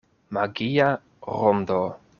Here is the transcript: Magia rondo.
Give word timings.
Magia 0.35 0.99
rondo. 1.29 1.81